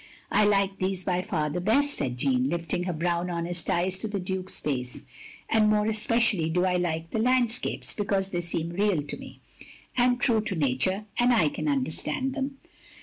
"I 0.31 0.45
like 0.45 0.79
these 0.79 1.03
by 1.03 1.21
far 1.21 1.51
the 1.51 1.61
best," 1.61 1.93
said 1.93 2.17
Jeanne, 2.17 2.49
lifting 2.49 2.85
her 2.85 2.91
brown, 2.93 3.29
honest 3.29 3.69
eyes 3.69 3.99
to 3.99 4.07
the 4.07 4.19
Duke's 4.19 4.59
face," 4.59 5.05
and 5.47 5.69
more 5.69 5.85
especially 5.85 6.49
do 6.49 6.65
I 6.65 6.75
like 6.77 7.11
the 7.11 7.19
landscapes; 7.19 7.93
because 7.93 8.31
they 8.31 8.41
seem 8.41 8.69
real 8.71 9.03
to 9.03 9.17
me, 9.17 9.41
and 9.95 10.19
true 10.19 10.41
to 10.41 10.55
nature, 10.55 11.05
and 11.19 11.31
I 11.31 11.49
can 11.49 11.67
understand 11.67 12.33
them. 12.33 12.57